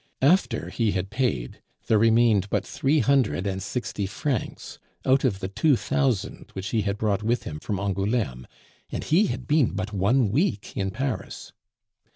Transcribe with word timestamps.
After 0.23 0.71
he 0.71 0.93
had 0.93 1.11
paid, 1.11 1.61
there 1.85 1.99
remained 1.99 2.49
but 2.49 2.65
three 2.65 3.01
hundred 3.01 3.45
and 3.45 3.61
sixty 3.61 4.07
francs 4.07 4.79
out 5.05 5.23
of 5.23 5.41
the 5.41 5.47
two 5.47 5.75
thousand 5.75 6.49
which 6.53 6.69
he 6.69 6.81
had 6.81 6.97
brought 6.97 7.21
with 7.21 7.43
him 7.43 7.59
from 7.59 7.79
Angouleme, 7.79 8.47
and 8.91 9.03
he 9.03 9.27
had 9.27 9.45
been 9.45 9.75
but 9.75 9.93
one 9.93 10.31
week 10.31 10.75
in 10.75 10.89
Paris! 10.89 11.53